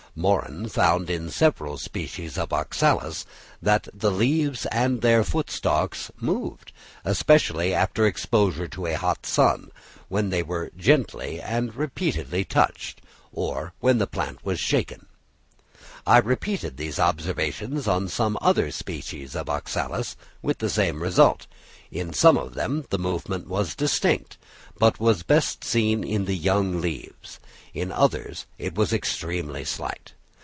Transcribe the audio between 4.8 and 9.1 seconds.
their foot stalks moved, especially after exposure to a